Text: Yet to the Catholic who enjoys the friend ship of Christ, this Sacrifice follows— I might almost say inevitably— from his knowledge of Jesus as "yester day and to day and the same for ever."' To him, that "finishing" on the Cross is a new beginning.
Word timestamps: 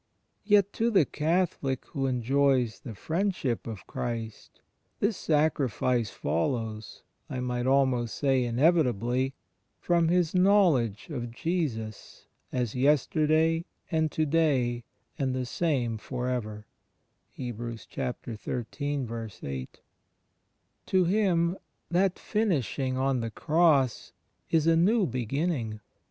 Yet 0.43 0.73
to 0.73 0.89
the 0.89 1.05
Catholic 1.05 1.85
who 1.89 2.07
enjoys 2.07 2.79
the 2.79 2.95
friend 2.95 3.35
ship 3.35 3.67
of 3.67 3.85
Christ, 3.85 4.59
this 4.99 5.15
Sacrifice 5.15 6.09
follows— 6.09 7.03
I 7.29 7.39
might 7.39 7.67
almost 7.67 8.15
say 8.17 8.43
inevitably— 8.43 9.35
from 9.87 10.07
his 10.07 10.33
knowledge 10.33 11.11
of 11.11 11.29
Jesus 11.29 12.25
as 12.51 12.73
"yester 12.73 13.27
day 13.27 13.65
and 13.91 14.11
to 14.11 14.25
day 14.25 14.85
and 15.19 15.35
the 15.35 15.45
same 15.45 15.99
for 15.99 16.27
ever."' 16.27 16.65
To 17.37 18.25
him, 21.05 21.57
that 21.91 22.17
"finishing" 22.19 22.97
on 22.97 23.19
the 23.19 23.29
Cross 23.31 24.13
is 24.49 24.65
a 24.65 24.75
new 24.75 25.05
beginning. 25.05 25.79